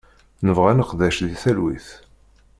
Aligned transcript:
Nebɣa 0.45 0.69
ad 0.71 0.77
neqdec 0.77 1.17
di 1.27 1.35
talwit. 1.41 1.87